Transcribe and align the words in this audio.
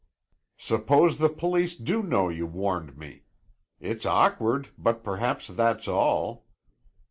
"Suppose 0.57 1.19
the 1.19 1.29
police 1.29 1.75
do 1.75 2.01
know 2.01 2.27
you 2.27 2.47
warned 2.47 2.97
me? 2.97 3.25
It's 3.79 4.03
awkward, 4.03 4.69
but 4.75 5.03
perhaps 5.03 5.45
that's 5.45 5.87
all. 5.87 6.45